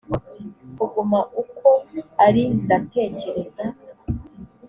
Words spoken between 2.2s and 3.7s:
ari ndatekereza